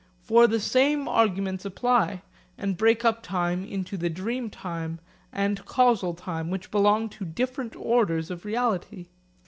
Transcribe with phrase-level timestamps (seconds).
[0.23, 2.23] For the same arguments apply,
[2.57, 4.99] and break up time into the dream time
[5.31, 9.09] and causal time which belong to different orders of reality.